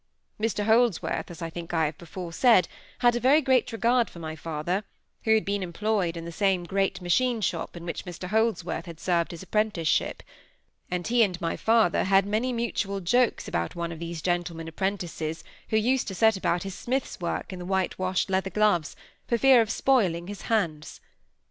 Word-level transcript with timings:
Mr 0.41 0.65
Holdsworth, 0.65 1.29
as 1.29 1.43
I 1.43 1.51
think 1.51 1.75
I 1.75 1.85
have 1.85 1.97
before 1.99 2.33
said, 2.33 2.67
had 3.01 3.15
a 3.15 3.19
very 3.19 3.39
great 3.39 3.71
regard 3.71 4.09
for 4.09 4.17
my 4.17 4.35
father, 4.35 4.83
who 5.25 5.35
had 5.35 5.45
been 5.45 5.61
employed 5.61 6.17
in 6.17 6.25
the 6.25 6.31
same 6.31 6.63
great 6.63 7.01
machine 7.01 7.39
shop 7.39 7.77
in 7.77 7.85
which 7.85 8.03
Mr 8.03 8.29
Holdsworth 8.29 8.87
had 8.87 8.99
served 8.99 9.29
his 9.29 9.43
apprenticeship; 9.43 10.23
and 10.89 11.05
he 11.05 11.21
and 11.21 11.39
my 11.39 11.55
father 11.55 12.05
had 12.05 12.25
many 12.25 12.51
mutual 12.51 12.99
jokes 12.99 13.47
about 13.47 13.75
one 13.75 13.91
of 13.91 13.99
these 13.99 14.23
gentlemen 14.23 14.67
apprentices 14.67 15.43
who 15.69 15.77
used 15.77 16.07
to 16.07 16.15
set 16.15 16.35
about 16.35 16.63
his 16.63 16.73
smith's 16.73 17.19
work 17.21 17.53
in 17.53 17.67
white 17.67 17.99
wash 17.99 18.27
leather 18.27 18.49
gloves, 18.49 18.95
for 19.27 19.37
fear 19.37 19.61
of 19.61 19.69
spoiling 19.69 20.25
his 20.25 20.41
hands. 20.49 20.99